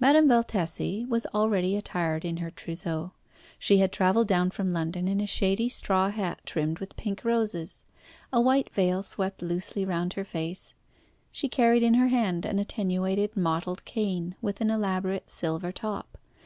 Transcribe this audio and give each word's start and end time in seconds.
Madame 0.00 0.28
Valtesi 0.30 1.04
was 1.10 1.26
already 1.34 1.76
attired 1.76 2.24
in 2.24 2.38
her 2.38 2.50
trousseau. 2.50 3.12
She 3.58 3.76
had 3.76 3.92
travelled 3.92 4.26
down 4.26 4.50
from 4.50 4.72
London 4.72 5.06
in 5.06 5.20
a 5.20 5.26
shady 5.26 5.68
straw 5.68 6.08
hat 6.08 6.40
trimmed 6.46 6.78
with 6.78 6.96
pink 6.96 7.22
roses. 7.22 7.84
A 8.32 8.40
white 8.40 8.72
veil 8.72 9.02
swept 9.02 9.42
loosely 9.42 9.84
round 9.84 10.14
her 10.14 10.24
face; 10.24 10.72
she 11.30 11.50
carried 11.50 11.82
in 11.82 11.92
her 11.92 12.08
hand 12.08 12.46
an 12.46 12.58
attenuated 12.58 13.36
mottled 13.36 13.84
cane, 13.84 14.36
with 14.40 14.62
an 14.62 14.70
elaborate 14.70 15.28
silver 15.28 15.70
top. 15.70 16.16